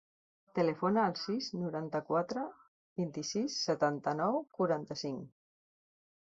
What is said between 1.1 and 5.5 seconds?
sis, noranta-quatre, vint-i-sis, setanta-nou, quaranta-cinc.